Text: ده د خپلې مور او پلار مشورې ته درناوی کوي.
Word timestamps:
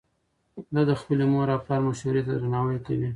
ده 0.73 0.81
د 0.89 0.91
خپلې 1.01 1.25
مور 1.31 1.47
او 1.53 1.59
پلار 1.65 1.81
مشورې 1.87 2.21
ته 2.27 2.31
درناوی 2.39 2.79
کوي. 2.85 3.09